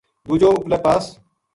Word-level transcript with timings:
دُوجو 0.27 0.49
اُپلے 0.57 0.77
پاس 0.83 1.05